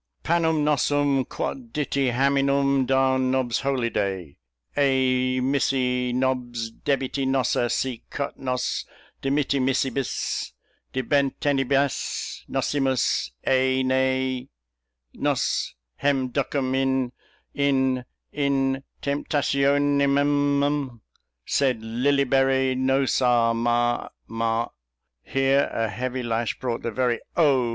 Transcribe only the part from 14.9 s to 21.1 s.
nos hem duckam in, in, in temptationemum,